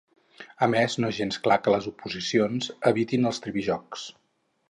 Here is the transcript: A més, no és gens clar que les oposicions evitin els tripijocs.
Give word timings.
A 0.67 0.69
més, 0.73 0.95
no 1.03 1.11
és 1.13 1.17
gens 1.17 1.37
clar 1.47 1.57
que 1.67 1.75
les 1.75 1.89
oposicions 1.91 2.71
evitin 2.95 3.31
els 3.33 3.43
tripijocs. 3.47 4.09